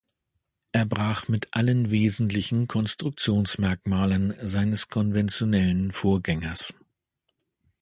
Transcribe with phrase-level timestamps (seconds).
[0.71, 6.73] Er brach mit allen wesentlichen Konstruktionsmerkmalen seines konventionellen Vorgängers.